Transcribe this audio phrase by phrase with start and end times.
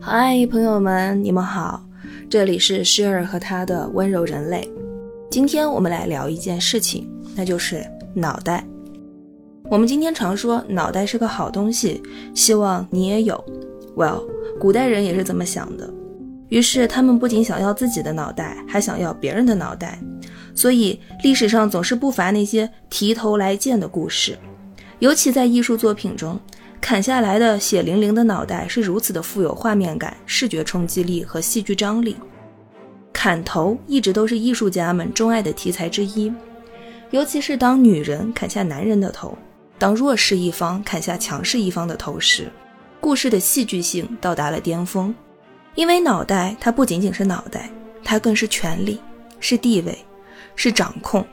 [0.00, 1.84] 嗨，朋友们，你们好，
[2.30, 4.66] 这里是 Share 和他的温柔人类。
[5.30, 7.84] 今天我们来聊一件事情，那就是
[8.14, 8.64] 脑袋。
[9.64, 12.02] 我们今天常说脑袋是个好东西，
[12.34, 13.44] 希望你也有。
[13.94, 14.22] Well，
[14.58, 15.92] 古代人也是这么想的，
[16.48, 19.98] 于是他们不仅想要自己的脑袋，还想要别人的脑袋。
[20.54, 24.38] 所以历史上总是不乏那些提头来见的故事，
[24.98, 26.38] 尤其在艺术作品中。
[26.78, 32.14] 砍下来的血淋淋的脑袋是如此的富有画面感、视觉冲击力和戏剧张力。
[33.12, 36.32] 砍头一直都是艺术家们钟爱的题材之一，
[37.10, 39.36] 尤其是当女人砍下男人的头，
[39.78, 42.52] 当弱势一方砍下强势一方的头时，
[43.00, 45.12] 故事的戏剧性到达了巅峰。
[45.74, 47.68] 因为脑袋它不仅仅是脑袋，
[48.04, 49.00] 它更是权力、
[49.40, 49.98] 是地位、
[50.54, 51.26] 是掌控。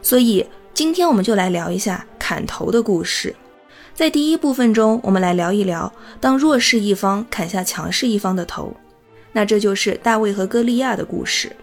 [0.00, 3.34] 所以今天我们就来聊一下砍头的故事。
[3.94, 8.74] 在第一部分中，我们来聊一聊，当弱势一方砍下强势一方的头，
[9.32, 11.54] 那这就是大卫和歌利亚的故事。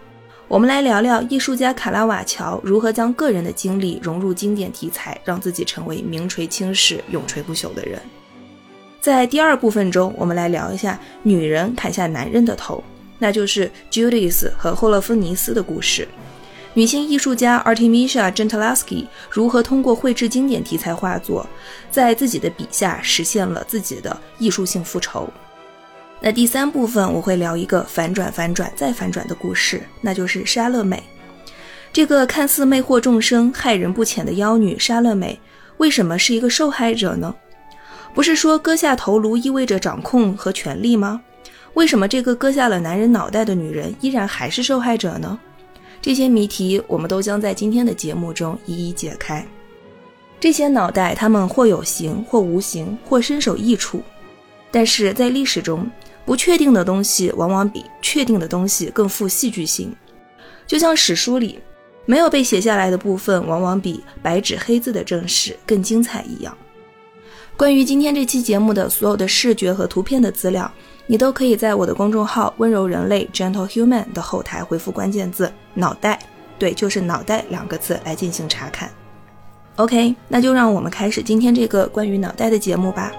[0.46, 8.00] 我们来聊聊艺术家卡拉瓦乔如何将个人的经历融入经典题材，让自己成为名垂青史、永垂不朽的人。
[9.00, 12.82] 在第二部分中，我们来聊一下女人砍下男人的头，
[13.18, 16.06] 那就是 Judith 和霍勒芬尼斯的故事。
[16.72, 21.44] 女性艺术家 Artemisia Gentileschi 如何通过绘制经典题材画作，
[21.90, 25.28] 在自己的笔下实现了自己的艺术性复仇？
[26.20, 31.02] 那第三部分我会聊一个反转、反转再反转的故事，那就是莎乐美。
[31.92, 35.40] 这个看似魅惑众生、害人不浅的妖女莎乐美，
[35.78, 37.34] 为什么是一个受害者呢？
[38.14, 41.20] 不是说割下头颅意味着掌控和权力吗？
[41.74, 45.36] 为什么这个割下了男人脑袋的女人依然还是受害者呢？
[46.02, 49.46] 这些谜题，我们都将在今天的节目中一一解开。
[50.40, 54.02] 这些脑袋，它们或有形，或无形，或身首异处。
[54.70, 55.90] 但是在历史中，
[56.24, 59.94] 不确定的东西往往比确定的东西更富戏剧性。
[60.66, 61.58] 就像史书里
[62.06, 66.56] 没有被写下来的部分，往往比白纸黑字的正史更精彩一样。
[67.56, 70.72] 关于今天这期节目的所有的视觉和图片的资料。
[71.10, 76.16] 你都可以在我的公众号“温柔人类 Gentle Human” 的后台回复关键字“脑袋”，
[76.56, 78.88] 对，就是“脑袋”两个字来进行查看。
[79.74, 83.10] OK，那就让我们开始今天这个关于脑袋的节目吧。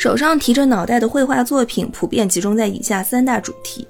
[0.00, 3.86] 手上提着脑袋的绘画作品普遍集中在以下三大主题：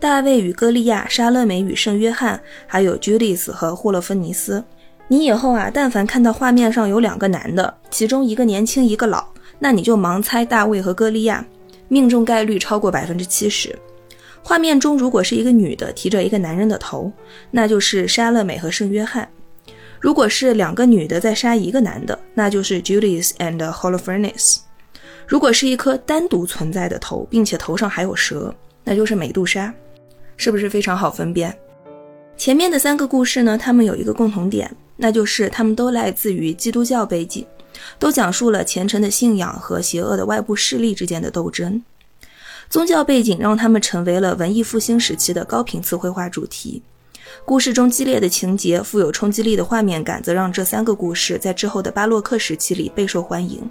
[0.00, 4.64] 大卫与歌利亚、莎乐美与圣约翰，还有 Judith 和霍勒芬尼斯。
[5.08, 9.22] 你以后啊，但凡看到画面上有两个男的，其中一个年轻，一个老，
[9.58, 11.44] 那你就盲猜大卫和歌利亚，
[11.88, 13.78] 命中概率超过百分之七十。
[14.42, 17.12] 画面中如果是一个女的提着一个男人的头，
[17.50, 19.26] 那就是莎乐美和圣约翰；
[20.00, 24.60] 如果是两个女的在杀一个男的，那就是 Judith and Holofernes。
[25.32, 28.54] 如果是一颗单独存在的头，并且头上还有蛇，
[28.84, 29.72] 那就是美杜莎，
[30.36, 31.56] 是不是非常好分辨？
[32.36, 37.46] 前面的三个故事呢，它们有一个共同点，那就是它们都来自于基督教背景，
[37.98, 41.82] 都讲述了虔诚的信仰和邪恶的外部势力之间的斗争。
[42.68, 46.82] 宗教背景让他们成为了文艺复兴时期的高频次绘画主题。
[47.46, 53.66] 故事中激烈的情节、富有冲击力的画面感，则让这三个故事在之后的巴洛克时期里备受欢迎。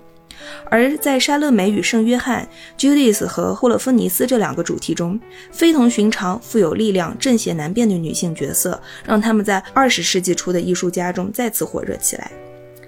[0.66, 2.48] 而在莎乐美与圣约翰、
[2.78, 5.20] Judith 和霍勒芬尼斯这两个主题中，
[5.52, 12.32] 非同寻常、富有力量、正邪难辨的女性角色，让他们在二十世纪初的艺术家中再次火热起来。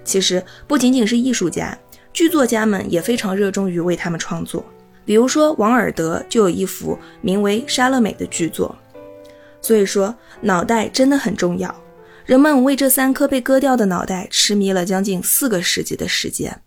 [0.04, 1.76] 其实，不仅仅是艺术家，
[2.12, 4.64] 剧作家们也非常热衷于为他们创作。
[5.04, 8.74] 比如说，王尔德就有一幅名为《莎乐美》的剧作。
[9.60, 11.74] 所以说，脑袋真的很重要。
[12.26, 16.58] 人们为这三颗被割掉的脑袋痴迷了将近四个世纪的时间。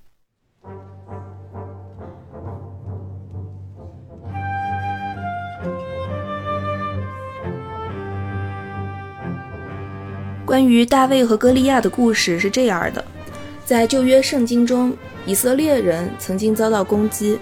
[10.47, 13.03] 关于大卫和歌利亚的故事是这样的：
[13.65, 14.95] 在旧约圣经中，
[15.25, 17.37] 以色列人曾经遭到攻击，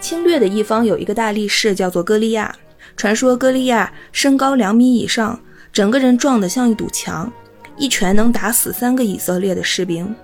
[0.00, 2.56] 侵略的一方有一个大力士叫做歌利亚。
[2.96, 5.38] 传说歌利亚身高两米以上，
[5.70, 7.30] 整个人壮得像一堵墙，
[7.76, 10.16] 一拳能打死三个以色列的士兵。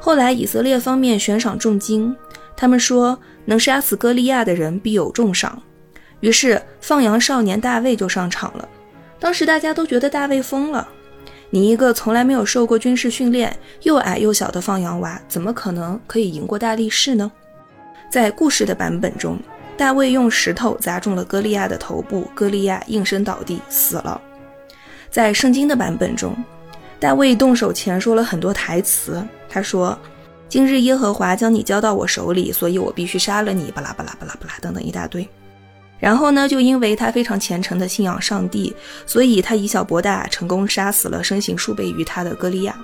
[0.00, 2.12] 后来以色列方面悬赏重金，
[2.56, 5.62] 他们说能杀死歌利亚的人必有重赏。
[6.18, 8.68] 于是放羊少年大卫就上场了。
[9.20, 10.88] 当时大家都觉得大卫疯了。
[11.56, 17.32] 你一个从来没有受过军事训练、又矮又小的放羊娃，怎么可能可以赢过大力士呢？
[18.10, 19.38] 在故事的版本中，
[19.74, 24.20] 大卫用石头砸中了歌利亚的头部，歌利亚应声倒地死了。
[25.10, 26.36] 在圣经的版本中，
[27.00, 29.98] 大卫动手前说了很多台词，他说
[30.50, 35.26] ：“今日耶和华将你交到我手里，所以我必须杀了你。”巴拉巴拉巴拉巴拉等等一大堆。
[35.98, 38.74] 然后呢，就因为他非常虔诚的信仰上帝，
[39.06, 42.76] 所以他以小博大，成功杀死了身形数倍于他的歌利亚。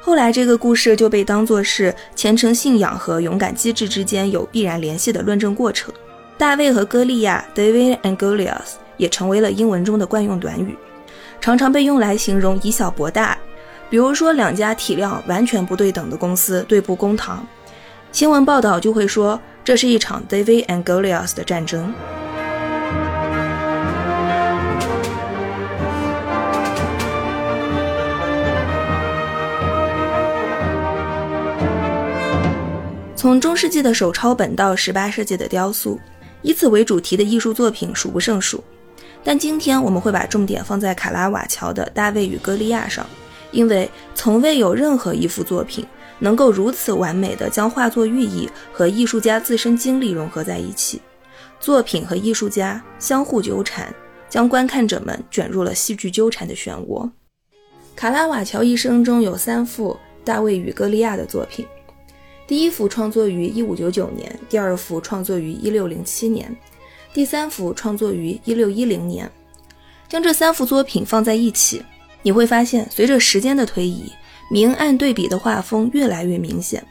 [0.00, 5.92] 后来这个故事就被当作是虔诚信仰和勇敢机智之间有必然联系的论证过程。
[6.38, 10.76] 大卫和歌利亚 （David and Goliath） 也成为了英文中的惯用短语，
[11.40, 13.36] 常常被用来形容以小博大。
[13.90, 17.46] 比如说，两家体量完全不对等的公司对簿公堂，
[18.16, 21.92] 新闻报道就会说这是一场 David and Goliath 的战争。
[33.14, 36.00] 从中世纪的手抄本到十八世纪的雕塑，
[36.40, 38.64] 以此为主题的艺术作品数不胜数。
[39.22, 43.06] 但今天我们会把重点放在卡拉瓦乔的《大卫与歌利亚》上，
[43.50, 45.86] 因为从未有任何一幅作品
[46.18, 51.00] 能够如此完美的将画作寓意和艺术家自身经历融合在一起。
[51.58, 53.94] 作品和艺术家相互纠缠，
[54.28, 57.10] 将观看者们卷入了戏剧纠缠的漩涡。
[57.94, 59.92] 卡拉瓦乔一生中有三幅
[60.24, 61.66] 《大卫与歌利亚》的作品。
[62.46, 66.56] 第一幅创作于1599年，第二幅创作于1607年，
[67.12, 69.30] 第三幅创作于1610年。
[70.08, 71.82] 将这三幅作品放在一起，
[72.22, 74.12] 你会发现，随着时间的推移，
[74.50, 76.84] 明暗对比的画风越来越明显，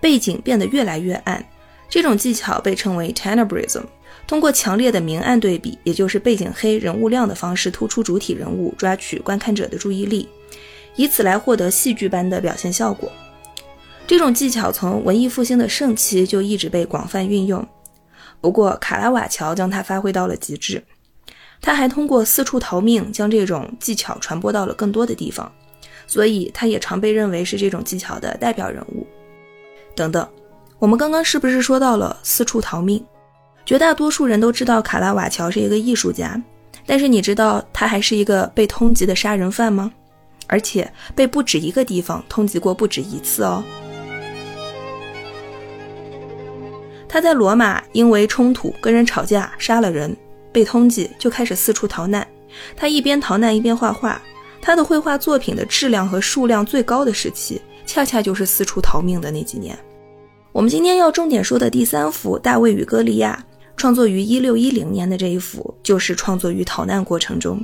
[0.00, 1.44] 背景变得越来越暗。
[1.88, 3.82] 这种技巧被称为 tenebrism，
[4.26, 10.28] 通过强烈的明暗对比，也就是背景黑、人物亮的方式，突出主体人物，抓取观看者的注意力，
[10.96, 13.10] 以此来获得戏剧般的表现效果。
[14.06, 17.66] 这种技巧从文艺复兴的盛期就一直被广泛运用，
[18.40, 20.82] 不过卡拉瓦乔将它发挥到了极致。
[21.60, 25.50] 他还通过四处逃命将这种技巧传播到了更多的地方，
[26.06, 29.06] 所以他也常被认为是这种技巧的代表人物。
[29.94, 30.28] 等等，
[30.78, 33.04] 我们刚刚是不是说到了四处逃命？
[33.64, 36.40] 绝大多数人都知道卡拉瓦乔是一个艺术家，
[36.84, 39.90] 但是你知道他还是一个被通缉的杀人犯吗？
[40.46, 43.64] 而且被不止一个地方通缉过不止一次哦。
[47.08, 50.14] 他在罗马因为冲突跟人吵架杀了人，
[50.52, 52.26] 被通缉，就开始四处逃难。
[52.76, 54.20] 他一边逃难一边画画。
[54.64, 59.78] 他的绘画作品的质量和数量最高的时期，恰恰就是四处逃命的那几年。
[60.52, 63.38] 我们今天要重点说的第三幅《大卫与歌利亚》，
[63.76, 67.60] 创作于一六一零年的这一幅，就是创作于逃难过程中。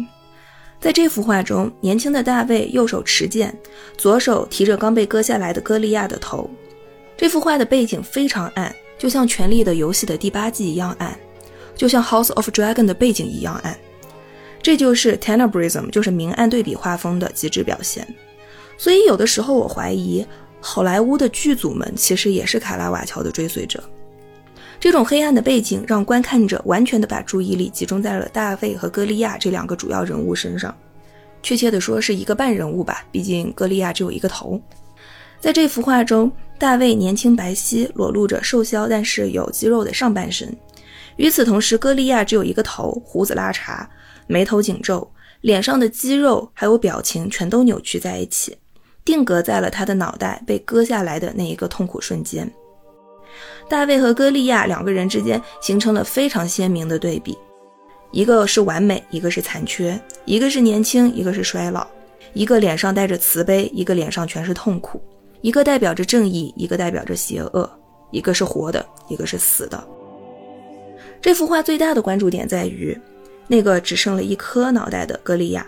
[0.78, 3.58] 在这幅画中，年轻的大卫右手持剑，
[3.96, 6.50] 左手提着刚被割下来的歌利亚的头。
[7.16, 8.70] 这幅画的背景非常暗。
[8.98, 11.18] 就像《权力的游戏》的第八季一样暗，
[11.74, 13.74] 就像《House of Dragon》的背景一样暗，
[14.62, 18.06] 这就是 tenebrism，就是明暗对比画风的极致表现。
[18.76, 20.26] 所以有的时候我怀疑，
[20.60, 23.82] 好莱坞的剧组们其实也是卡拉瓦乔的追随者。
[24.78, 30.74] 这种黑暗的背景让观看者完全的把注意力集中在了大卫和歌利亚这两个主要人物身上，
[31.42, 34.58] 确切的说是一个半人物吧，毕竟歌利亚只有一个头。
[35.38, 40.54] 在这幅画中，大卫年轻白皙，裸露着瘦削但是有肌肉的上半身。
[41.16, 43.86] 与此同时，歌利亚只有一个头，胡子拉碴，
[44.30, 45.10] 眉头紧皱，
[45.40, 48.56] 脸上的肌肉还有表情全都扭曲在一起，
[49.04, 52.48] 定格在了他的脑袋被割下来的那一个痛苦瞬间。
[53.68, 57.36] 大卫和歌利亚两个人之间形成了非常鲜明的对比，
[58.12, 61.84] 一个是完美，一个是残缺；一个是年轻，一个是衰老；
[62.32, 65.02] 一个脸上带着慈悲，一个脸上全是痛苦。
[65.40, 67.68] 一个代表着正义，一个代表着邪恶，
[68.12, 69.82] 一个是活的，一个是死的。
[71.20, 72.96] 这幅画最大的关注点在于，
[73.50, 75.66] 那个只剩了一颗脑袋的歌利亚。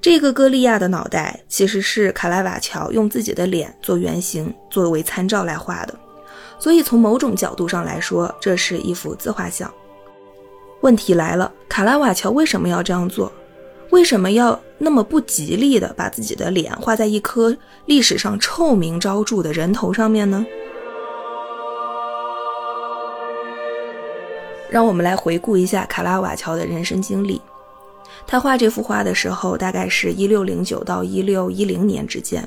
[0.00, 5.94] 这个歌利亚的脑袋其实是卡拉瓦乔用自己的脸做原型作为参照来画的，
[6.58, 9.70] 所以从某种角度上来说，这是一幅自画像。
[10.80, 13.30] 问题来了，卡拉瓦乔为什么要这样做？
[13.90, 20.46] 为什么要那么不吉利的把自己的脸画在一颗历史上臭名昭著的人头上面呢？
[24.68, 27.40] 让我们来回顾一下卡拉瓦乔的人生经历。
[28.26, 32.46] 他画这幅画的时候，大概是一六零九到一六一零年之间。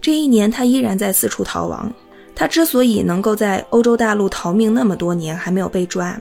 [0.00, 1.92] 这一年，他依然在四处逃亡。
[2.34, 6.16] 他之所以能够在欧洲大陆逃命那么多年还没有被抓，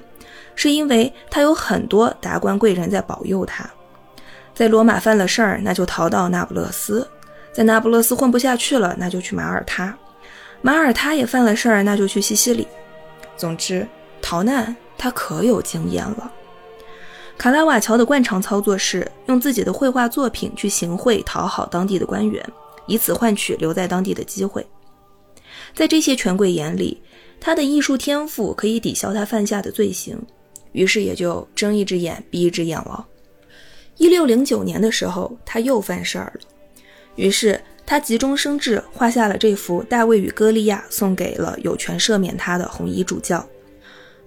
[0.56, 3.70] 是因为他有很多达官贵人在保佑他。
[4.56, 7.06] 在罗马犯了事儿，那就逃到那不勒斯；
[7.54, 9.94] 在那不勒斯混不下去了，那就去马耳他；
[10.64, 12.68] 马耳他也犯了事儿，那就去西西里。
[13.38, 13.88] 总之，
[14.20, 16.32] 逃难他可有经验了。
[17.38, 22.44] 卡拉瓦乔的惯常操作是用自己的绘画作品去行贿，讨好当地的官员，
[22.88, 24.66] 以此换取留在当地的机会。
[25.75, 27.00] 在这些权贵眼里，
[27.39, 30.20] 他的艺术天赋可以抵消他犯下的罪行，
[30.72, 33.06] 于是也就睁一只眼闭一只眼了。
[33.98, 36.42] 一六零九年的时候，他又犯事儿了，
[37.16, 43.48] 于是他急中生智，画下了这幅《大卫与歌利亚》，送给了有权赦免他的红衣主教。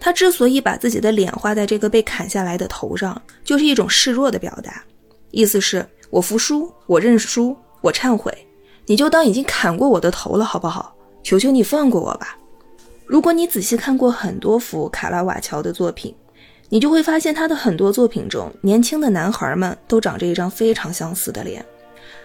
[0.01, 4.83] 他之所以把自己的脸画在这个被砍下来的头上，就是一种示弱的表达，
[5.31, 8.33] 意思是我服输，我认输，我忏悔，
[8.87, 10.95] 你就当已经砍过我的头了，好不好？
[11.23, 12.39] 求求你放过我吧。
[13.05, 16.15] 如果你仔细看过很多幅卡拉瓦乔的作品，
[16.71, 21.63] 你就会发现他的很多作品中，年轻的男孩们都长着一张非常相似的脸，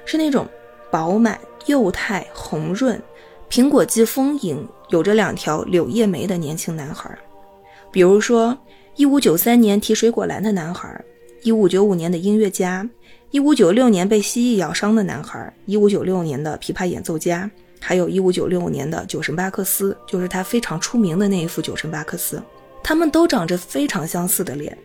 [0.05, 0.47] 是那种
[0.89, 3.01] 饱满、幼态、红润、
[3.49, 7.17] 苹果肌丰盈，有着两条柳叶眉的年轻男孩。
[7.95, 8.57] 比如说，
[8.97, 11.01] 一五九三年提水果篮的男孩，
[11.43, 12.85] 一五九五年的音乐家，
[13.31, 17.49] 一五九六年被蜥蜴咬伤的男孩，一五九六年的琵琶演奏家，
[17.79, 22.43] 还有一五九六年的酒神巴克斯，就是他非常出名的那一幅酒神巴克斯。
[22.83, 24.77] 他们都长着非常相似的脸，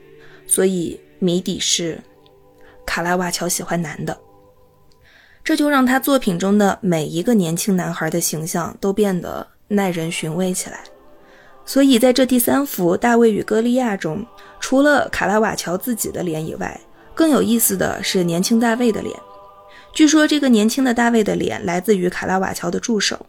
[0.47, 2.01] 所以谜底是
[2.87, 4.17] 卡拉瓦乔喜欢男的，
[5.43, 10.85] 这就让他作品中的每一个年轻男孩的形象都变得耐人寻味起来。
[11.65, 14.27] 所以，在这第三幅《大卫与歌利亚》中，
[14.59, 16.81] 除了卡拉瓦乔自己的脸以外，
[17.15, 19.17] 更有意思的是年轻大卫的脸。
[19.93, 23.27] 据说，这个年轻的大卫的脸来自于卡拉瓦乔的助手。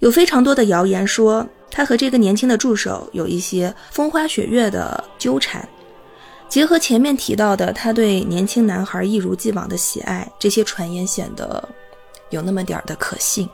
[0.00, 5.66] 有非常多的谣言说，他和这个年轻的助手有一些风花雪月的纠缠。
[6.48, 11.66] 结合前面提到的他对年轻男孩一如既往的喜爱，这些传言显得
[12.30, 13.48] 有那么点儿的可信。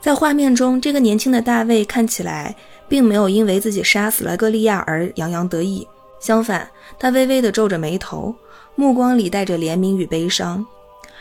[0.00, 2.54] 在画面中，这个年轻的大卫看起来。
[2.88, 5.86] 并没有因为自己杀死了歌利亚而洋洋得意，
[6.20, 6.66] 相反，
[6.98, 8.34] 他微微地皱着眉头，
[8.76, 10.66] 目光里带着怜悯与悲伤。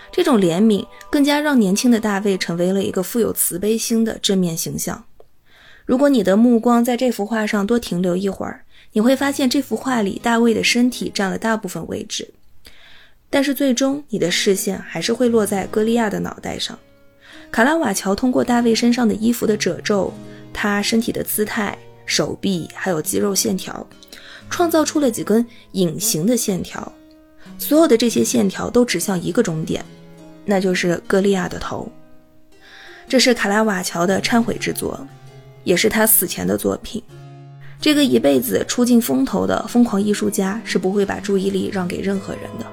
[0.09, 5.03] 这种怜悯更加让年轻的大卫成为了一个富有慈悲心的正面形象。
[5.85, 12.33] 如果你的目光在这幅画上多停留一会儿，你会发现这幅画里大卫的身体占了大部分位置，
[13.29, 16.79] 但是最终你的视线还是会落在歌利亚的脑袋上。
[17.57, 20.13] 卡拉瓦乔通过大卫身上的衣服的褶皱。
[20.53, 23.83] 他身体的姿态、手臂还有肌肉线条，
[24.47, 26.93] 创造出了几根隐形的线条。
[27.57, 29.83] 所有的这些线条都指向一个终点，
[30.45, 31.91] 那就是歌利亚的头。
[33.07, 35.07] 这是卡拉瓦乔的忏悔之作，
[35.63, 37.01] 也是他死前的作品。
[37.81, 42.67] 这个一辈子出尽风头的疯狂艺术家是不会把注意力让给任何人的。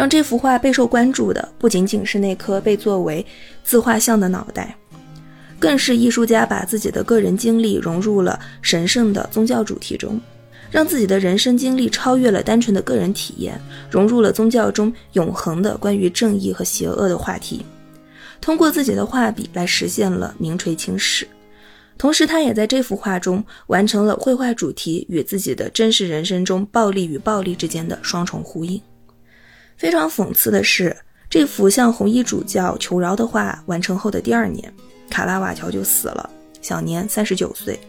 [0.00, 3.24] 让这幅画备受关注的不仅仅是那颗被作为
[3.62, 4.74] 自画像的脑袋，
[5.58, 10.18] 更是艺术家把自己的个人经历融入了神圣的宗教主题中，
[10.70, 17.62] 让自己的人生经历超越了单纯的个人体验，融入了宗教中永恒的关于正义和邪恶的话题，
[18.40, 21.28] 通过自己的画笔来实现了名垂青史。
[21.98, 28.80] 同时，他也在这幅画中完成了绘画主题与自己的真实人生中暴力与暴力之间的双重呼应。
[29.80, 30.94] 非常讽刺的是，
[31.30, 34.70] 这幅向红衣主教求饶的画完成后的第二年，
[35.08, 36.28] 卡拉瓦乔就死了，
[36.60, 37.80] 享年三十九岁。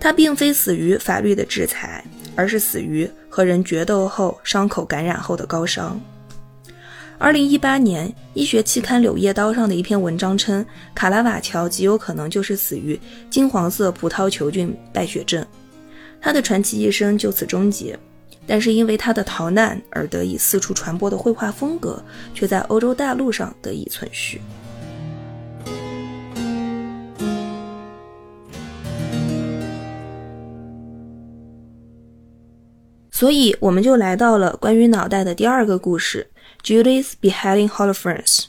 [0.00, 2.02] 他并非死于法律的制裁，
[2.34, 5.94] 而是死于和人决斗后伤口感染后的高烧。
[7.18, 12.98] 二零一八年，医学期刊《柳叶刀》上的一篇文章称，卡拉瓦乔极有可能就是死于
[13.28, 15.46] 金黄色葡萄球菌败血症，
[16.22, 17.98] 他的传奇一生就此终结。
[18.46, 24.40] 但是因为他的逃难而得以四处传播的绘画风格，却在欧洲大陆上得以存续。
[33.10, 36.30] 所以，我们就来到了关于脑袋的第二个故事
[36.62, 38.44] ：Judy's beheading Holofernes。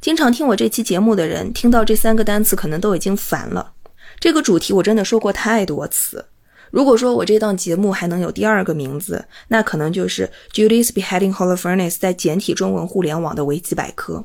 [0.00, 3.74] 经常听我这期节目的人，听到这三个单词可能都已经烦了。
[4.18, 6.26] 这个主题我真的说过太多次。
[6.70, 14.24] 如果说我这档节目还能有第二个名字，那可能就是 Judy's Beheading Holofernes 在简体中文互联网的维基百科。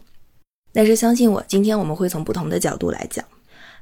[0.72, 3.24] 但是相信我，今天我们会从不同的角度来讲。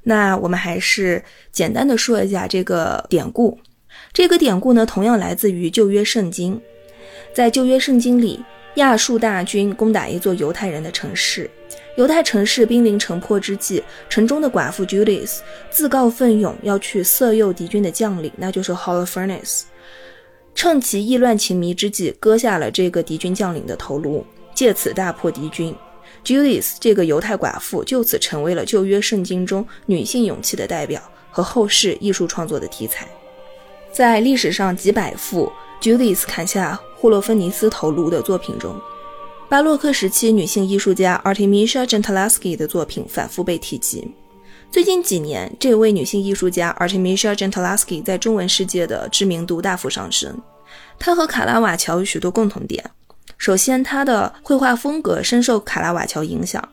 [0.03, 3.59] 那我们还是简单的说一下这个典故。
[4.11, 6.61] 这个典故呢，同样来自于旧约圣经。
[7.33, 8.43] 在旧约圣经里，
[8.75, 11.49] 亚述大军攻打一座犹太人的城市，
[11.95, 15.39] 犹太城市濒临城破之际，城中的寡妇 Judith
[15.69, 19.63] 自告奋勇要去色诱敌军的将领，那就是 Holofernes。
[20.55, 24.25] 趁其意乱情迷之际，割下了这个敌军将领的头颅，
[24.55, 25.75] 借此大破敌军。
[26.23, 33.07] Judith 这个犹太寡妇就此成为了旧约圣经中女性勇气的代表和后世艺术创作的题材。
[33.91, 35.51] 在历史上几百幅
[35.83, 38.79] Judith 砍下霍洛芬尼斯头颅的作品中，
[39.49, 44.09] 巴洛克时期女性艺术家 Artemisia Gentileschi 的作品反复被提及。
[44.71, 50.41] 最近几年，这位女性艺术家 Artemisia Gentileschi 在中文世界的知名度大幅上升。
[50.97, 52.81] 她和卡拉瓦乔有许多共同点。
[53.37, 56.63] 首先，她的绘画风格深受卡拉瓦乔影响。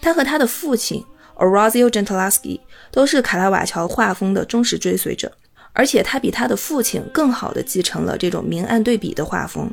[0.00, 1.04] 她和她的父亲
[1.36, 2.58] Orazio Gentileschi
[2.90, 5.30] 都是卡拉瓦乔画风的忠实追随者，
[5.72, 9.70] 而且他比他的父亲更好地继承了这种明暗对比的画风。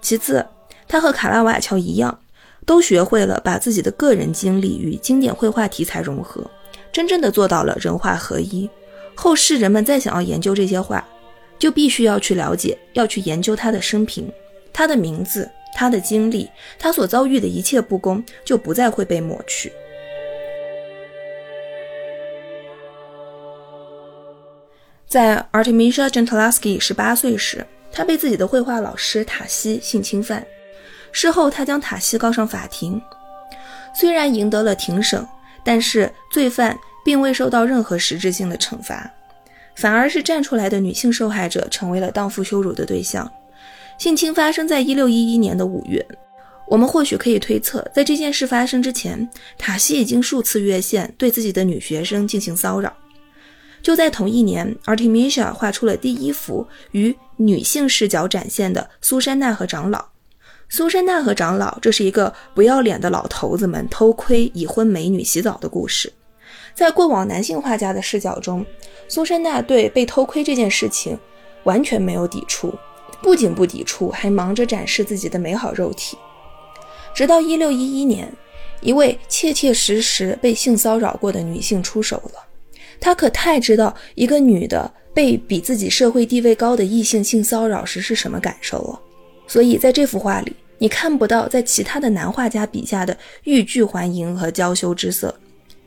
[0.00, 0.46] 其次，
[0.86, 2.18] 他和卡拉瓦乔一样，
[2.64, 6.48] 都学会了把自己的个人经历与经典绘画题材融合。
[6.92, 8.70] 真正的做到了人画合一。
[9.16, 11.04] 后世人们再想要研究这些画，
[11.58, 14.30] 就必须要去了解，要去研究他的生平，
[14.72, 16.48] 他的名字，他的经历，
[16.78, 19.72] 他所遭遇的一切不公，就不再会被抹去。
[25.14, 30.44] 在 Artemisia Gentileschi 十八岁时，他被自己的绘画老师塔西性侵犯，
[31.12, 33.00] 事后他将塔西告上法庭，
[33.94, 35.24] 虽然赢得了庭审。
[35.62, 39.08] 但是罪犯并未受到任何实质性的惩罚，
[39.76, 43.30] 反而是站出来的女性受害者成为了荡妇羞辱的对象。
[43.96, 46.04] 性侵发生在一六一一年的五月，
[46.66, 52.92] 我们或许可以推测，在这件事发生之前，塔西已经数次越线对自己的女学生进行骚扰。
[53.84, 60.02] 就在同一年，Artemisia 画出了第一幅与女性视角展现的苏珊娜和长老。
[60.70, 66.10] 苏珊娜和长老，这是一个不要脸的老头子们偷窥已婚美女洗澡的故事。
[66.74, 68.64] 在过往男性画家的视角中，
[69.06, 71.18] 苏珊娜对被偷窥这件事情
[71.64, 72.74] 完全没有抵触，
[73.20, 76.16] 不仅不抵触，还忙着展示自己的美好肉体。
[77.14, 78.32] 直到1611年，
[78.80, 82.46] 一位切切实实被性骚扰过的女性出手了。
[83.04, 89.00] 她可太知道一个女的被比自己社会地位高的异性性骚扰时是什么感受了。
[89.46, 90.56] 所以在这幅画里。
[90.78, 95.34] 你看不到在其他的男画家笔下的欲拒还迎和娇羞之色，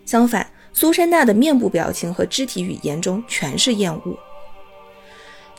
[0.05, 4.17] 相反，苏珊娜的面部表情和肢体语言中全是厌恶。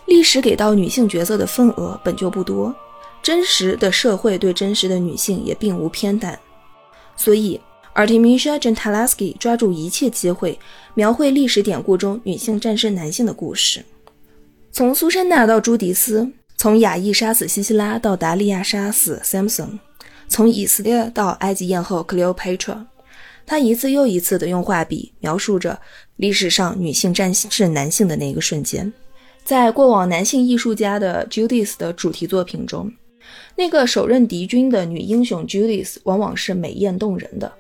[0.07, 2.75] 历史给到女性角色的份额本就不多，
[3.23, 6.35] 真实的社会对真实的女性也并无偏袒，
[7.15, 7.61] 所以
[7.95, 10.59] Artemisia Gentileski 抓住一切机会，
[10.99, 13.85] 描绘历史典故中女性战胜男性的故事，
[14.73, 16.29] 从苏珊娜到朱迪斯。
[16.57, 19.79] 从亚裔杀死西西拉到达利亚杀死 Samson，
[20.27, 22.85] 从以色列到埃及艳后 Cleopatra，
[23.47, 25.79] 他一次又一次地用画笔描述着
[26.17, 28.93] 历史上女性战胜男性的那个瞬间。
[29.45, 32.93] 在过往男性艺术家的 Judith 的主题作品中，
[33.55, 37.53] 那个手刃敌军的女英雄 Judith 往往是美艳动人的，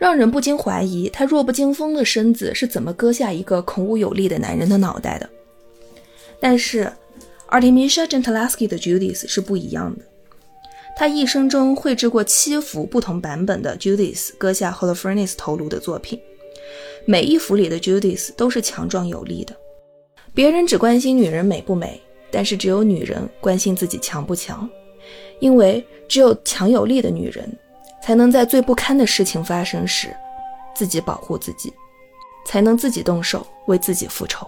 [0.00, 5.30] 让人不禁怀疑他弱不禁风的身子是怎么割下一个孔武有力的男人的脑袋的。
[6.40, 6.90] 但是。
[7.52, 10.04] Artemisia Gentileschi 的 Judith 是不一样的。
[10.96, 16.20] 他一生中绘制过七幅不同版本的 Judith 割下 Holofernes 头颅的作品，
[17.06, 19.56] 每一幅里的 Judith 都是强壮有力的。
[20.32, 24.70] 别人只关心女人美不美，但是只有女人关心自己强不强，
[25.40, 27.52] 因为只有强有力的女人，
[28.02, 30.14] 才能在最不堪的事情发生时，
[30.74, 31.72] 自己保护自己，
[32.44, 34.46] 才能自己动手为自己复仇。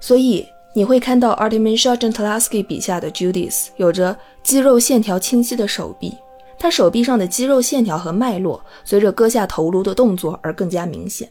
[0.00, 0.46] 所以。
[0.76, 6.12] 你会看到 Artemisia Gentileschi 笔下的 Judith 有着肌肉线条清晰的手臂，
[6.58, 11.30] 她手臂上的肌肉线条和脉络随着割下头颅的动作而更加明显。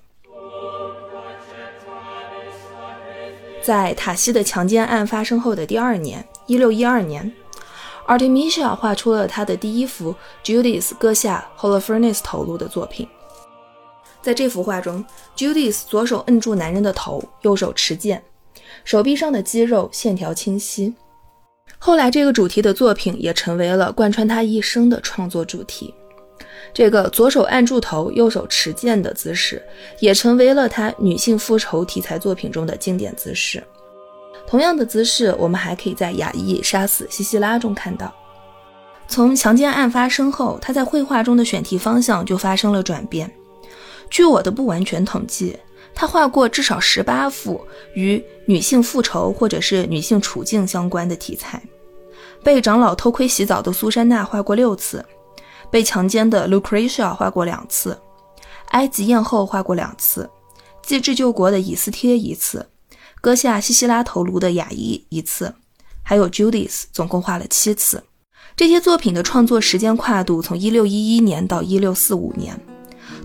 [3.62, 7.34] 在塔西的强奸案发生后的第二年，1612年
[8.08, 10.14] ，Artemisia 画出了她的第一幅
[10.44, 13.08] Judith 割下 Holofernes 头颅的作品。
[14.22, 15.04] 在这幅画中
[15.36, 18.24] ，Judith 左手摁住男人的头，右手持剑。
[18.84, 20.94] 手臂上的肌肉线条清晰。
[21.78, 25.94] 后来，这个主题的作品也成为了贯穿他一生的创作主题。
[26.74, 29.62] 这个左手按住头、右手持剑的姿势，
[30.00, 33.64] 也成为了他女性复仇题材作品中的经典姿势。
[34.54, 38.14] 同样的姿势，我们还可以在雅意杀死西西拉中看到。
[39.08, 43.28] 从强奸案发生后，他在绘画中的选题方向就发生了转变。
[44.12, 45.58] 据我的不完全统计。
[45.96, 47.60] 他画过至少十八幅
[47.96, 51.60] 与女性复仇或者是女性处境相关的题材。
[52.44, 55.04] 被长老偷窥洗澡的苏珊娜画过六次，
[55.72, 58.00] 被强奸的 Lucretia 画过两次，
[58.68, 60.30] 埃及艳后画过两次，
[60.84, 62.64] 继智救国的以斯帖一次，
[63.24, 65.56] 割下西西拉头颅的雅伊一次，
[66.04, 68.04] 还有 Judith，总共画了七次。
[68.54, 72.60] 这些作品的创作时间跨度从1611年到1645年，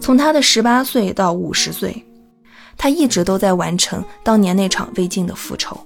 [0.01, 2.07] 从他的18岁到50岁，
[2.77, 5.77] 他一直都在完成当年那场未尽的复仇。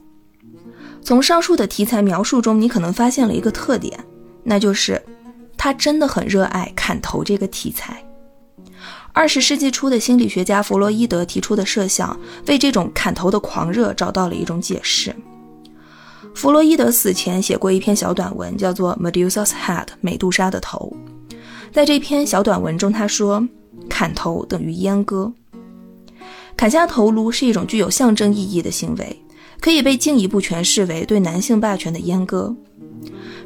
[1.02, 3.98] 从上述的题材描述中，你可能发现了一个特点，
[4.44, 5.02] 那就是
[5.56, 8.04] 他真的很热爱砍头这个题材。
[9.14, 15.14] 二十世纪初的心理学家弗洛伊德提出的设想，为这种砍头的狂热找到了一种解释。
[16.34, 20.96] 弗洛伊德死前写过一篇小短文，叫做《Medusa's Head》美杜莎的头。
[21.70, 23.46] 在这篇小短文中，他说
[23.88, 25.30] ：“砍头等于阉割，
[26.56, 29.18] 砍下头颅是一种具有象征意义的行为。”
[29.60, 32.52] 可以被进一步诠释为对男性霸权的阉割。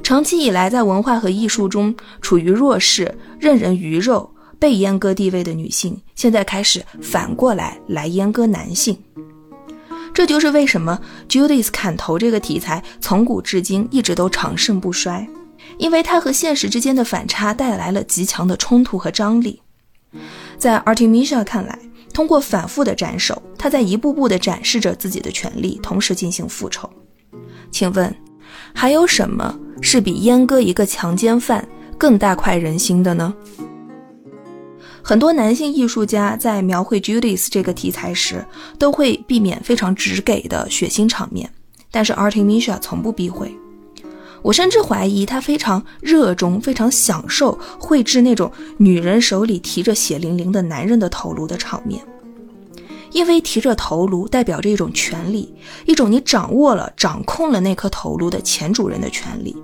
[0.02, 8.96] 长期以来，在文化和艺术中处于弱势、任人鱼肉、被阉割地位的女性，现在开始反过来来阉割男性。
[10.14, 15.28] 这就是为什么 Judith 砍头这个题材从古至今一直都长盛不衰，
[15.76, 19.60] 因为它和现实之间的反差带来了极强的冲突和张力。
[20.56, 21.78] 在 Artemisia 看来，
[22.14, 26.88] 通过反复的斩首，他在一步步地展示着自己的权利，同时进行复仇。
[27.70, 28.14] 请问，
[28.74, 31.66] 还有什么是比阉割一个强奸犯
[31.98, 33.34] 更大快人心的呢？
[35.08, 38.44] 很多男性艺术家在描绘 Judith 这个题材时，
[38.76, 41.48] 都会避免非常直给的血腥场面，
[41.92, 43.56] 但是 Artemisia 从不避讳。
[44.42, 52.04] 我甚至怀疑他非常热衷、非常享受绘制那种女人手里提着血淋淋的男人的头颅的场面，
[53.12, 59.56] 因为提着头颅代表着一种权利，一种你掌握了、掌控了那颗头颅的前主人的权利，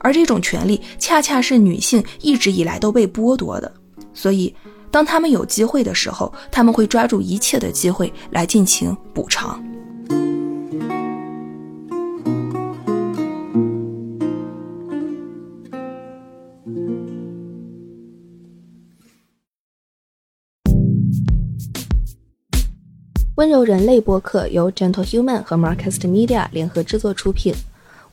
[0.00, 3.72] 而这种权利恰恰是女性一直以来都被剥夺的。
[4.12, 4.52] 所以，
[4.90, 9.62] 当他们有机会的时候，他们会抓住一切的机会来进行补偿。
[23.36, 27.54] 温柔人类播客由 Gentle Human 和 Marcast Media 联合制作出品。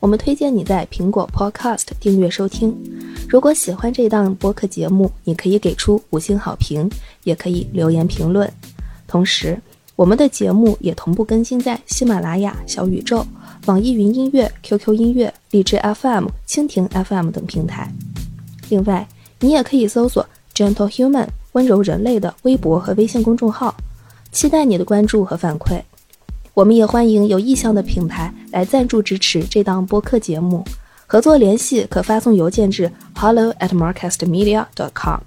[0.00, 2.72] 我们推荐你在苹果 Podcast 订阅收听。
[3.28, 6.88] 如果喜欢这档播客节目，你可以给出五星好评，
[7.24, 8.48] 也可以留言评论。
[9.08, 9.60] 同时，
[9.96, 13.26] 我们的节目也同步更新在喜马拉雅、小宇宙、
[13.66, 17.92] 网易云音乐、QQ 音乐、荔枝 FM、蜻蜓 FM 等平台。
[18.68, 19.06] 另外，
[19.40, 23.74] 你也可以搜索 Gentle Human 温柔人类的微博和微信公众号。
[24.30, 25.82] 期待你的关注和反馈，
[26.58, 30.64] 我们也欢迎有意向的品牌来赞助支持这档播客节目。
[31.06, 35.20] 合作联系可发送邮件至 hello at marcastmedia dot com。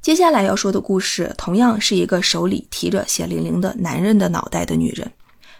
[0.00, 5.12] 接下来要说的故事，同样是一个手里提着血淋淋的男人的脑袋的女人，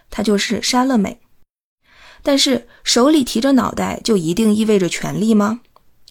[0.09, 1.19] 她就是莎乐美。
[2.23, 5.59] 但是手里提着脑袋就一定意味着权力吗？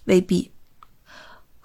[0.04, 0.52] 未必。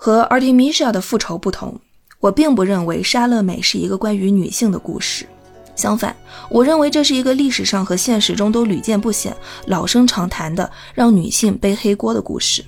[0.04, 1.80] 和 Artemisia 的复仇不同，
[2.20, 5.28] 我并不认为莎乐美是一个关于女性的故事。
[5.76, 6.16] 相反，
[6.50, 9.32] 我认为这是一个历史上和现实中都屡见不鲜、
[9.68, 12.66] 老生常谈的让女性背黑锅的故事。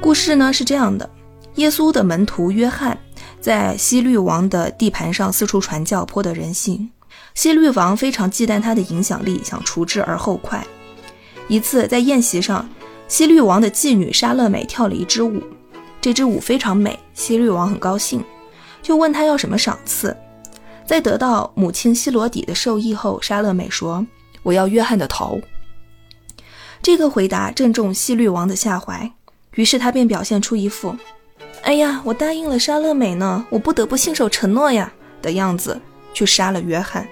[0.00, 1.10] 故事呢是这样的：
[1.56, 2.96] 耶稣的门徒约翰。
[3.40, 6.88] 在西律王的地盘上四处传教，颇得人心。
[7.34, 10.64] 西律王非常忌惮他的影响力，想除之而后快。
[11.48, 12.68] 一次在宴席上，
[13.06, 15.42] 西律王的妓女莎乐美跳了一支舞，
[16.00, 18.24] 这支舞非常美，西律王很高兴，
[18.82, 20.16] 就问他要什么赏赐。
[20.86, 24.06] 在得到母亲希罗底的授意后，莎乐美说
[24.42, 25.40] ：“我要约翰的头。”
[26.82, 29.10] 这个回答正中西律王的下怀，
[29.54, 30.94] 于是他便表现出一副。
[31.62, 35.80] 哎呀，我答应了莎乐美呢，我不得不信守承诺呀的样子，
[36.12, 37.08] 去杀了约翰。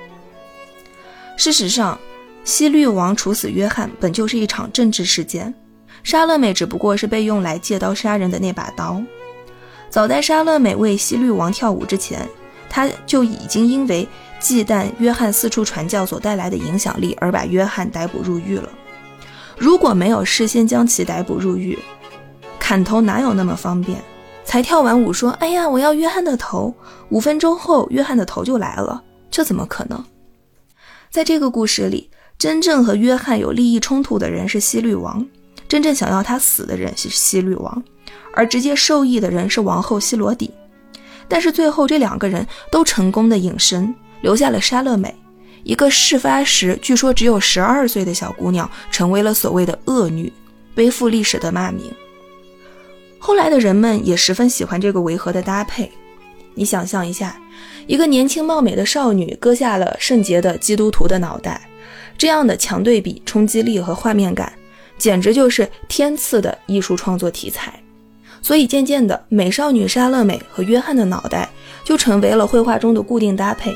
[1.38, 1.99] 事实上，
[2.44, 5.52] 西律王处死约翰本就是一场政治事件，
[6.02, 9.00] 莎乐美只不过是被用来借刀杀人的那把刀。
[9.88, 12.28] 早在莎乐美为西律王跳舞之前，
[12.68, 14.09] 他就已经因为
[14.40, 18.68] 忌惮约翰四处传教所带来的影响力而把约翰逮捕入狱了。
[19.57, 21.78] 如果没有事先将其逮捕入狱，
[22.59, 23.98] 砍头哪有那么方便？
[24.44, 26.74] 才跳完舞，说：“哎呀，我要约翰的头。”
[27.11, 29.00] 五分钟后，约翰的头就来了。
[29.31, 30.05] 这怎么可能？
[31.09, 32.11] 在这个故事里，
[32.42, 35.24] 真正和约翰有利益冲突的人是西律王，
[35.68, 37.81] 真正想要他死的人是西律王，
[38.35, 40.50] 而直接受益的人是王后希罗底。
[41.28, 45.14] 但是最后这两个人都成功的隐身，留下了莎乐美，
[45.62, 50.33] 一个事发时据说只有十二岁的小姑娘，成为了所谓的恶女，
[50.74, 51.85] 背负历史的骂名。
[53.20, 55.88] 后来的人们也十分喜欢这个违和的搭配。
[56.55, 57.40] 你想象一下，
[57.87, 61.68] 一个年轻貌美的少女割下了圣洁的基督徒的脑袋，
[62.16, 64.53] 这样的强对比、冲击力和画面感，
[64.98, 67.72] 简直就是天赐的艺术创作题材。
[68.40, 71.48] 所以渐渐的，美少女莎乐美和约翰的脑袋
[71.85, 73.72] 就成为了绘画中的固定搭配。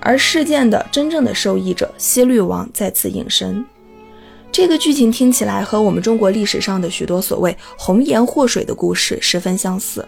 [0.00, 3.64] 而事件的真正的受益者西律王再次隐身，
[4.52, 10.06] 这个剧情听起来和我们中国历史上的许多所谓红颜祸水的故事十分相似。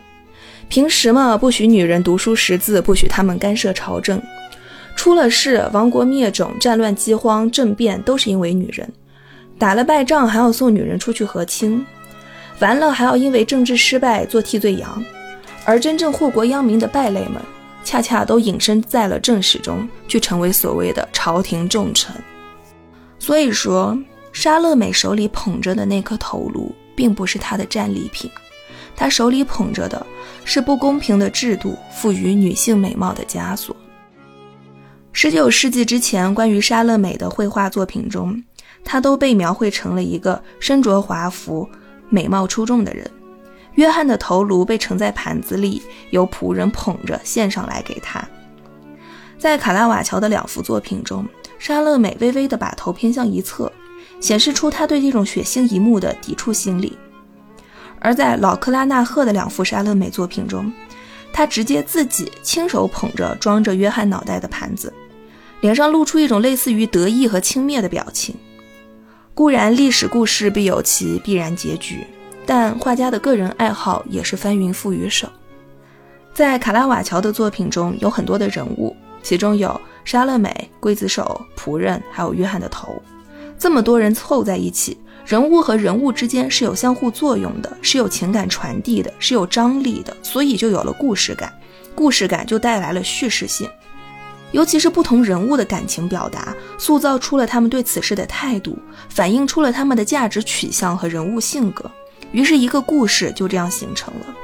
[0.69, 4.21] 平时嘛，不许女人读书识字，不许她们干涉朝政，
[4.97, 8.91] 出了事，亡国灭种、战乱饥荒、政变，都是因为女人。
[9.59, 11.87] 打了败仗还要送女人出去和亲。
[12.59, 15.05] 完了还要因为政治失败做替罪羊，
[15.67, 17.35] 而真正祸国殃民的败类们，
[17.85, 22.15] 恰恰都隐身在了正史中，去成为所谓的朝廷重臣。
[23.19, 23.97] 所以说，
[24.33, 28.31] 莎乐美手里捧着的那颗头颅，并不是她的战利品，
[28.97, 30.05] 她手里捧着的
[30.45, 33.77] 是不公平的制度赋予女性美貌的枷锁。
[35.19, 38.45] 十九世纪之前，关于莎乐美的绘画作品中，
[38.85, 41.67] 她都被描绘成了一个身着华服。
[42.11, 43.11] 美貌出众的人，
[43.77, 48.23] 约翰的头颅被盛在盘子里，由仆人捧着献上来给他。
[49.39, 51.27] 在卡拉瓦乔的两幅作品中，
[51.59, 53.73] 莎乐美微微地把头偏向一侧，
[54.21, 56.93] 显示出她对这种血腥一幕的抵触心理；
[58.01, 60.71] 而在老克拉纳赫的两幅莎乐美作品中，
[61.33, 64.93] 她直接自己亲手捧着装着约翰脑袋的盘子，
[65.67, 68.37] 脸上露出一种类似于得意和轻蔑的表情。
[69.35, 72.07] 固然历史故事必有其必然结局，
[72.47, 75.29] 但画家的个人爱好也是翻云覆雨手。
[76.33, 83.03] 在卡拉瓦乔的作品中有很多的人物，其中有莎乐美、刽子手、仆人，还有约翰的头。
[83.59, 91.53] 这么多人凑在一起，人物和人物之间是有相互作用的，是有情感传递的，是有张力的，所以就有了故事感。
[91.97, 93.69] 故事感就带来了叙事性。
[94.57, 98.79] 尤其是不同人物的感情表达，塑造出了他们对此事的态度，
[99.11, 101.85] 反映出了他们的价值取向和人物性格，
[102.33, 104.35] 于是一个故事就这样形成了。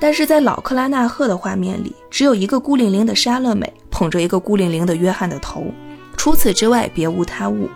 [0.00, 5.64] 但是在老克拉纳赫的画面里，只有一个孤零零的莎乐美捧着一个孤零零的约翰的头，
[6.16, 7.70] 除此之外别无他物，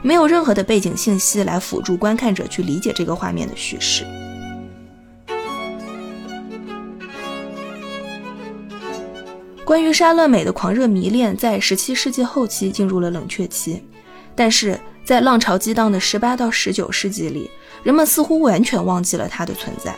[0.00, 4.04] 没有任何的背景信息来辅助观看者去理解这个画面的叙事。
[9.64, 13.82] 关于莎乐美的狂热迷恋，在十七世纪后期进入了冷却期，
[14.34, 17.50] 但是在浪潮激荡的十八到十九世纪里，
[17.82, 19.94] 人们似乎完全忘记了她的存在。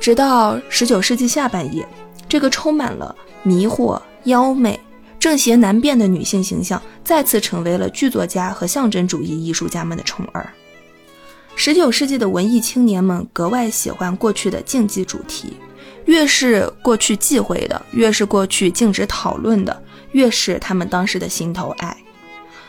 [0.00, 1.86] 直到十九世纪下半叶，
[2.28, 4.78] 这个充满了迷惑、妖媚、
[5.20, 10.52] 正邪难辨的女性形象，再次成为了剧作家和象征主义艺术家们的宠儿。
[11.54, 15.52] 十九世纪的文艺青年们格外喜欢过去的竞技主题。
[16.10, 21.96] 越是过去忌讳的，越是过去禁止讨论的，越是他们当时的心头爱。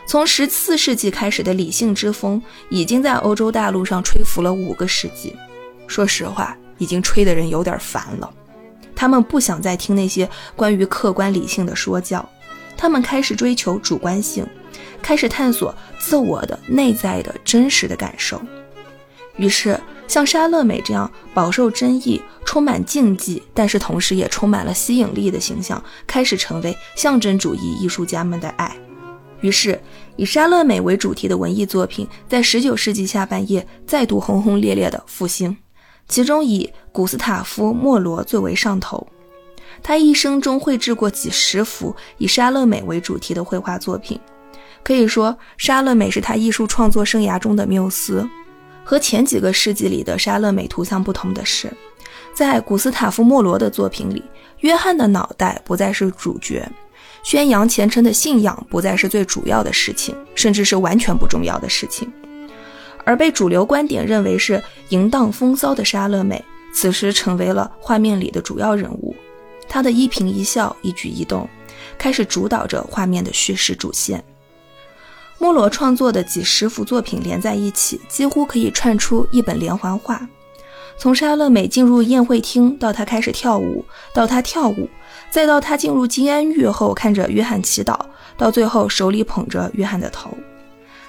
[0.05, 5.35] 从十四世纪开始的理性之风，已经在欧洲大陆上吹拂了五个世纪。
[5.87, 8.31] 说实话，已经吹得人有点烦了。
[8.95, 12.23] 他们不想再听那些关于客观理性的说教，
[12.77, 14.45] 他们开始追求主观性，
[15.01, 18.39] 开始探索自我的内在的真实的感受。
[19.35, 19.79] 于是。
[20.11, 28.75] 像莎乐美这样饱受争议、充满禁忌，但是同时也充满了吸引力的形象，开始成为象征主义艺术家们的爱。
[29.39, 29.81] 于是，
[30.17, 35.55] 以莎乐美为主题的文艺作品在19世纪下半叶再度轰轰烈烈的复兴，
[36.09, 39.07] 其中以古斯塔夫·莫罗最为上头。
[39.81, 44.19] 他一生中绘制过几十幅以莎乐美为主题的绘画作品，
[44.83, 48.29] 可以说，莎乐美是他艺术创作生涯中的缪斯。
[48.83, 51.71] 和前几个世纪里的莎乐美图像不同的是，
[52.33, 54.23] 在古斯塔夫·莫罗的作品里，
[54.59, 56.67] 约翰的脑袋不再是主角，
[57.23, 62.11] 宣扬虔诚的信仰不再是最主要的事情，甚至是完全不重要的事情。
[63.05, 69.15] 而被主流观点认为是淫荡风骚的莎乐美，此时成为了画面里的主要人物。
[69.67, 71.49] 她的一颦一笑、一举一动，
[71.97, 74.23] 开始主导着画面的叙事主线。
[75.41, 80.21] 莫罗创作的几十幅作品连在一起，几乎可以串出一本连环画。
[80.99, 84.87] 从莎乐美进入宴会厅，到她开始跳舞，到她跳舞，
[85.31, 87.99] 再到她进入金安狱后看着约翰祈祷，
[88.37, 90.29] 到最后手里捧着约翰的头，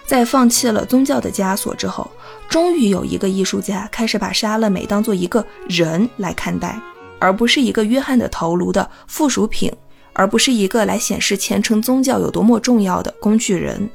[0.07, 2.11] 在放弃了宗教的枷锁之后，
[2.49, 6.81] 终于有一个艺术家开始把莎乐美当做一个人来看待，
[7.19, 9.71] 而不是一个约翰的头颅的附属品，
[10.15, 13.87] 而不是一个来显示虔诚宗教有多么重要的工具人。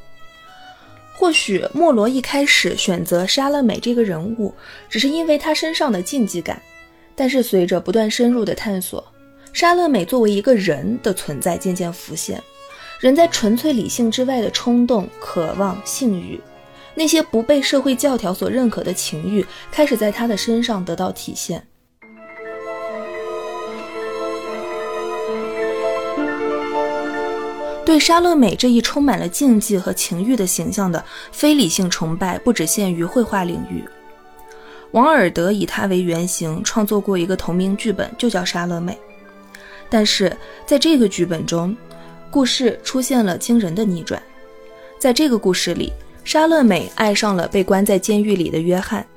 [1.20, 4.54] 或许莫罗一开始选择莎乐美这个人物，
[4.88, 6.62] 只是因为她身上的禁忌感，
[7.16, 9.04] 但是随着不断深入的探索，
[9.52, 12.40] 莎乐美作为一个人的存在渐渐浮现。
[13.00, 16.40] 人在纯粹理性之外的冲动、渴望、性欲，
[16.94, 21.66] 那些不被社会教条所认可的情欲，开始在他的身上得到体现。
[27.88, 33.82] 对莎乐美这一充满了禁忌和情欲的形象的非理性崇拜，不只限于绘画领域。
[34.92, 38.92] 王尔德以她为原型创作过一个同名剧本，就叫《莎乐美》，
[39.90, 41.74] 但是在这个剧本中。
[42.30, 44.22] 故事出现了惊人的逆转，
[45.00, 45.94] 在这个故事里，
[46.26, 49.08] 莎乐美爱上了被关在监狱里的约翰，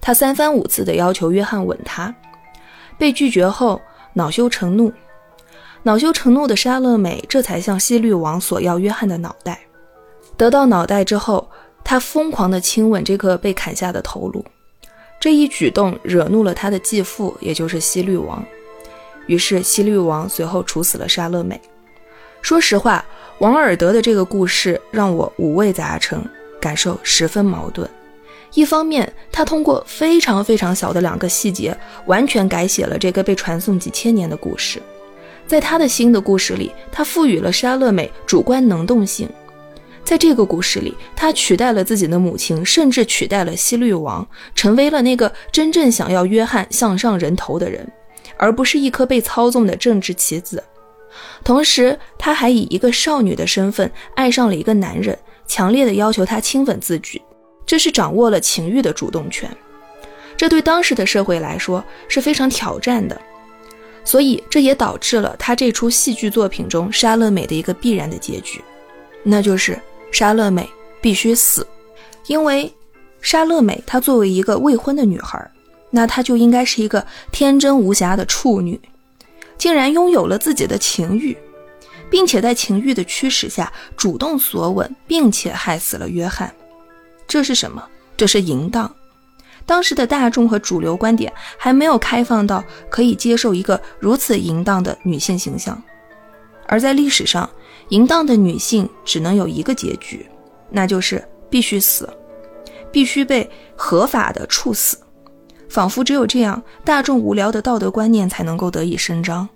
[0.00, 2.14] 她三番五次地要求约翰吻她，
[2.96, 4.92] 被拒绝后恼羞成怒，
[5.86, 9.60] 恼羞成怒的莎乐美这才向西律王索要约翰的脑袋，
[10.34, 11.46] 得到脑袋之后，
[11.84, 14.42] 她疯狂地亲吻这个被砍下的头颅，
[15.20, 18.42] 这一举动惹怒了他的继父，也就是西律王，
[19.26, 21.60] 于是西律王随后处死了莎乐美。
[22.40, 23.04] 说实话，
[23.40, 26.18] 王尔德的这个故事让我五味杂陈，
[26.58, 27.86] 感受十分矛盾。
[28.54, 34.80] 一方面，他通过非常非常小的两个细节，完全改写了这个被传颂几千年的故事。
[35.46, 39.28] 在他的新的故事里，他赋予了莎乐美主观能动性。
[40.02, 47.90] 在这个故事里，他取代了自己的母亲，甚至取代了西律王，成为了那个真正想要约翰向上人头的人，
[48.36, 50.62] 而不是一颗被操纵的政治棋子。
[51.42, 57.22] 同时，他还以一个少女的身份爱上了一个男人，强烈的要求他亲吻自己，
[57.64, 59.48] 这是掌握了情欲的主动权。
[60.36, 63.18] 这对当时的社会来说是非常挑战的，
[64.04, 68.62] 所以这也导致了他这出戏剧作品中莎乐美的一个必然的结局，
[69.22, 69.80] 那就是
[70.12, 70.68] 莎乐美
[71.00, 71.66] 必须死。
[72.26, 72.72] 因为
[73.20, 75.50] 莎乐美她作为一个未婚的女孩，
[75.90, 78.78] 那她就应该是一个天真无瑕的处女。
[79.56, 81.36] 竟然拥有了自己的情欲，
[82.10, 86.52] 并且在情欲的驱使下主动索吻，并且害死了约翰。
[87.26, 87.82] 这是什么？
[88.16, 88.94] 这是淫荡。
[89.66, 95.82] 当时的大众和主流观点还没有开放到可以接受一个如此淫荡的女性形象。
[96.66, 97.48] 而在历史上，
[97.88, 100.26] 淫荡的女性只能有一个结局，
[100.70, 102.08] 那就是必须死，
[102.90, 104.98] 必须被合法的处死。
[105.68, 109.48] 仿佛只有这样，大众无聊的道德观念才能够得以伸张。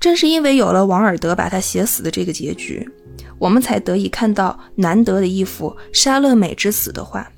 [0.00, 2.88] 正是因为有了王尔德把他写死的这个结局，
[3.38, 7.28] 我们才得以看到难得的一幅莎乐美之死的画。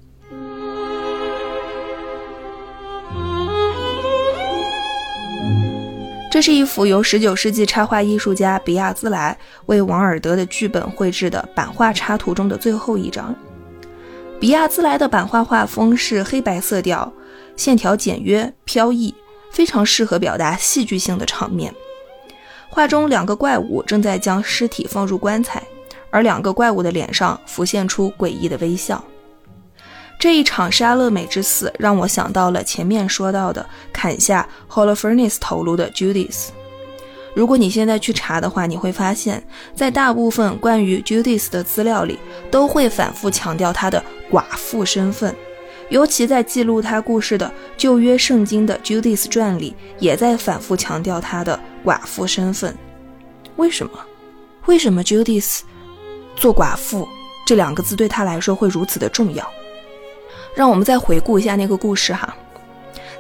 [6.31, 13.35] 这是一幅由19世纪插画艺术家比亚兹莱为王尔德的剧本绘制的版画插图中的最后一张。
[14.39, 17.13] 比亚兹莱的版画画风是黑白色调。
[17.57, 19.15] 线条简约飘逸，
[19.51, 21.75] 非常适合表达戏剧性的场面。
[22.71, 25.63] 画中两个怪物正在将尸体放入棺材，
[26.11, 29.05] 而两个怪物的脸上浮现出诡异的微笑。
[30.21, 36.49] 这一场莎乐美之死让我想到了前面说到的砍下 Holofernes 头颅的 Judith。
[37.35, 39.43] 如果你现在去查的话，你会发现
[39.75, 42.19] 在大部分关于 Judith 的资料里，
[42.51, 45.35] 都会反复强调她的寡妇身份。
[45.89, 52.77] 尤其在记录他故事的旧约圣经的 Judith 传里，也在反复强调他的寡妇身份。
[53.57, 53.93] 为什么？
[54.67, 55.61] 为什么 Judith
[56.37, 57.09] 做寡妇
[57.47, 59.51] 这两个字对他来说会如此的重要？
[60.55, 62.35] 让我们再回顾一下那个故事哈。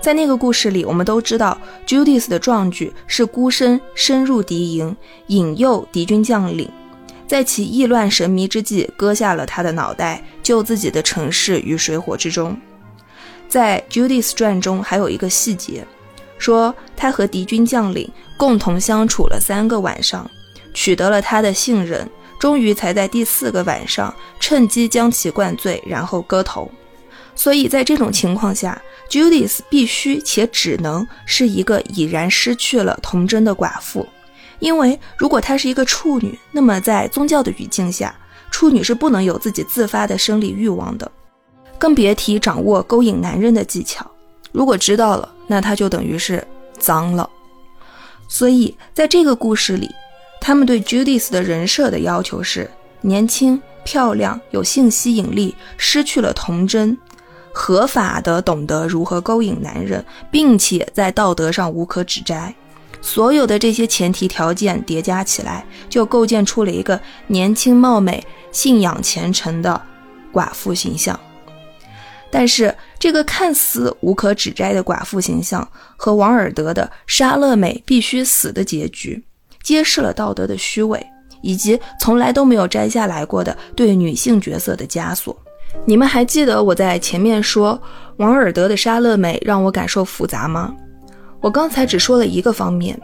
[0.00, 6.70] 在那个故事里，我们都知道 Judith 的壮举是孤身深入敌营，引诱敌军将领。
[7.26, 12.58] 在其意乱神迷之际，割下了他的脑袋，救自己的城市于水火之中。
[13.46, 15.86] 在《Judith 传》中，还有一个细节，
[16.38, 20.28] 说他和敌军将领共同相处了三个晚上，
[20.72, 22.08] 取得了他的信任，
[22.40, 26.70] 终于才在第四个晚上趁机将其灌醉，然后割头。
[27.40, 28.78] 所以在这种情况下
[29.08, 34.06] ，Judith 必须且只能是一个已然失去了童真的寡妇。
[34.58, 38.14] 因为如果她是一个处女，那么在宗教的语境下，
[38.50, 41.10] 处女是不能有自己自发的生理欲望的，
[41.78, 44.06] 更别提掌握勾引男人的技巧。
[44.52, 46.46] 如果知道了，那她就等于是
[46.78, 47.26] 脏了。
[48.28, 49.88] 所以在这个故事里，
[50.42, 52.70] 他们对 Judith 的人设的要求是
[53.00, 56.98] 年轻、漂亮、有性吸引力，失去了童真，
[57.52, 62.54] 合法的懂得如何勾引男人，并且在道德上无可指摘。
[63.02, 68.22] 所有的这些前提条件叠加起来，就构建出了一个年轻貌美、
[68.52, 69.80] 信仰虔诚的
[70.32, 71.18] 寡妇形象。
[72.30, 79.24] 但是，这个看似无可指摘的寡妇形象和王尔德的莎乐美必须死的结局，
[79.62, 81.04] 揭示了道德的虚伪，
[81.40, 85.36] 以及从来都没有摘下来过的对女性角色的枷锁。
[85.84, 87.80] 你们还记得我在前面说
[88.16, 90.74] 王尔德的莎乐美让我感受复杂吗？
[91.40, 93.00] 我刚才只说了一个方面，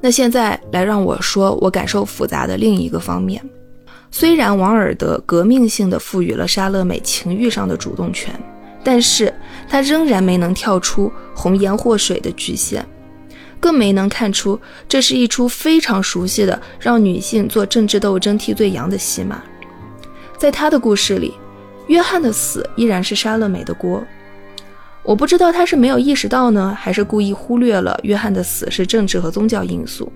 [0.00, 3.42] 那现在来让我说我感受复杂的另一个方面。
[4.10, 8.32] 虽然王尔德革命性的赋予了莎乐美情欲上的主动权，
[8.82, 9.32] 但是
[9.68, 12.86] 他仍然没能跳出红颜祸水的局限，
[13.58, 14.58] 更没能看出
[14.88, 19.42] 这是一出非常熟悉的让女性做政治斗争替罪羊的戏码。
[20.38, 21.34] 在他的故事里，
[21.86, 24.02] 约翰的死依然是莎乐美的锅。
[25.02, 30.10] 我不知道他是没有意识到呢，还是故意忽略了约翰的死是政治和宗教因素。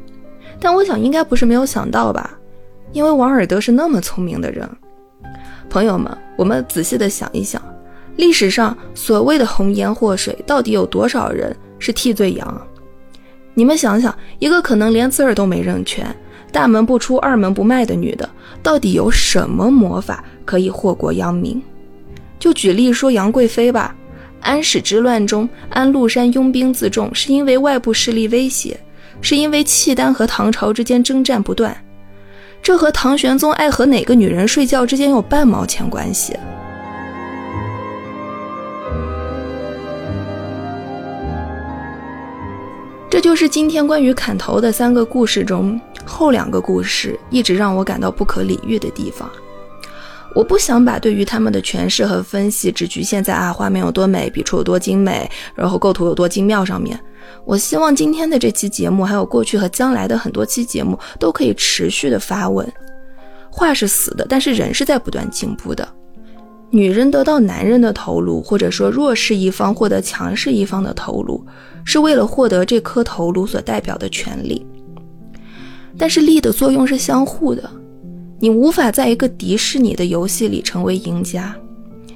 [0.59, 2.39] 但我想应该不是没有想到吧，
[2.93, 4.69] 因为王尔德是那么聪明的人。
[5.69, 7.63] 朋友们，我们仔细的想一想，
[8.17, 12.67] 历史上所谓的红颜祸水，到底有多少人是替罪羊？
[13.53, 16.07] 你们想想，一个可能连字儿都没认全、
[16.51, 18.29] 大门不出二门不迈的女的，
[18.63, 21.63] 到底有什么魔法可以祸国殃民？
[22.39, 23.95] 就举例说杨贵妃吧。
[24.41, 28.79] 安史之乱中，安禄山拥兵自重，是因为外部势力威胁，
[29.21, 31.77] 是因为契丹和唐朝之间征战不断。
[32.63, 36.37] 这和唐玄宗爱和哪个女人睡觉之间有半毛钱关系？
[43.11, 49.31] 这就是今天关于砍头的三个故事中后两个故事一直让我感到不可理喻的地方。
[50.35, 56.99] 我不想把对于他们的诠释和分析只局限在啊画面有多美，笔触有多精美，然后构图有多精妙上面。
[57.45, 62.71] 我希望今天的这期节目，还有过去和将来的很多期节目，都可以持续的发问：
[63.51, 65.87] 话是死的，但是人是在不断进步的。
[66.71, 71.43] 女人得到男人的头颅，或者说弱势一方获得强势一方的头颅，
[71.85, 74.65] 是为了获得这颗头颅所代表的权利。
[75.99, 77.69] 但是力的作用是相互的。
[78.39, 81.55] 你无法在一个敌视你的游戏里成为赢家，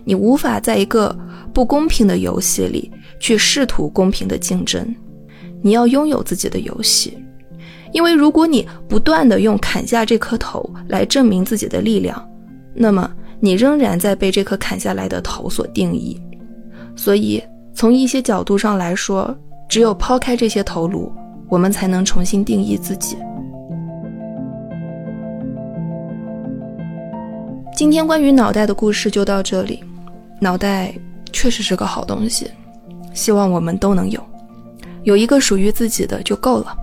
[0.04, 1.14] 你无法在一个
[1.52, 4.94] 不公平的游戏里去试图公平的竞争。
[5.60, 7.18] 你要拥有自己的游戏，
[7.92, 12.24] 因为如果你不断的用砍下这颗头来证明自己的力量，
[12.74, 13.10] 那么
[13.40, 16.20] 你仍然在被这颗砍下来的头所定义。
[16.94, 17.42] 所以，
[17.74, 19.36] 从一些角度上来说，
[19.68, 21.10] 只有抛开这些头颅，
[21.48, 23.16] 我们才能重新定义自己。
[27.82, 29.82] 今天关于脑袋的故事就到这里。
[30.38, 30.94] 脑袋
[31.32, 32.48] 确实是个好东西，
[33.12, 34.24] 希望我们都能有，
[35.02, 36.76] 有一个属于自己的就够了。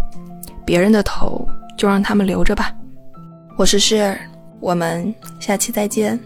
[0.66, 1.48] 别人的头
[1.78, 2.76] 就让他们留着吧。
[3.56, 4.20] 我是诗儿，
[4.60, 6.20] 我们下期再见。